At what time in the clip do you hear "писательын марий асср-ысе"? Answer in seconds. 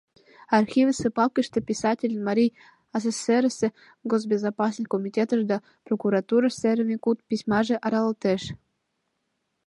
1.69-3.67